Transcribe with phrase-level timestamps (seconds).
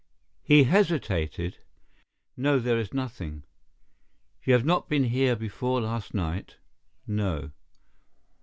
[0.41, 1.59] He hesitated.
[2.35, 3.43] "No, there is nothing."
[4.43, 6.55] "You have not been here before last night?"
[7.05, 7.51] "No.